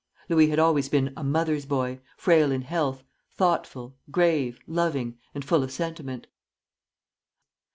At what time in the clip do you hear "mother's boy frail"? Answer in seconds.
1.23-2.51